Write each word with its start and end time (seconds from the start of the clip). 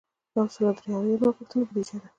یو 0.35 0.45
سل 0.53 0.63
او 0.67 0.73
درې 0.77 0.89
اویایمه 0.97 1.29
پوښتنه 1.37 1.63
بودیجه 1.67 1.95
ده. 2.01 2.07